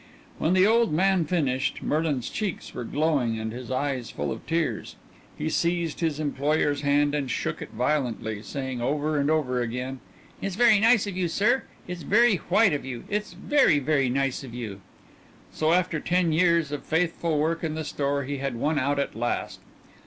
When 0.39 0.53
the 0.53 0.65
old 0.65 0.91
man 0.91 1.25
finished, 1.25 1.83
Merlin's 1.83 2.31
cheeks 2.31 2.73
were 2.73 2.83
glowing 2.83 3.37
and 3.37 3.51
his 3.53 3.69
eyes 3.69 4.09
full 4.09 4.31
of 4.31 4.43
tears. 4.47 4.95
He 5.37 5.47
seized 5.47 5.99
his 5.99 6.19
employer's 6.19 6.81
hand 6.81 7.13
and 7.13 7.29
shook 7.29 7.61
it 7.61 7.69
violently, 7.69 8.41
saying 8.41 8.81
over 8.81 9.19
and 9.19 9.29
over 9.29 9.61
again: 9.61 9.99
"It's 10.41 10.55
very 10.55 10.79
nice 10.79 11.05
of 11.05 11.15
you, 11.15 11.27
sir. 11.27 11.65
It's 11.87 12.01
very 12.01 12.37
white 12.37 12.73
of 12.73 12.83
you. 12.83 13.03
It's 13.09 13.33
very, 13.33 13.77
very 13.77 14.09
nice 14.09 14.43
of 14.43 14.55
you." 14.55 14.81
So 15.51 15.71
after 15.71 15.99
ten 15.99 16.31
years 16.31 16.71
of 16.71 16.83
faithful 16.83 17.37
work 17.37 17.63
in 17.63 17.75
the 17.75 17.83
store 17.83 18.23
he 18.23 18.37
had 18.39 18.55
won 18.55 18.79
out 18.79 18.97
at 18.97 19.13
last. 19.13 19.59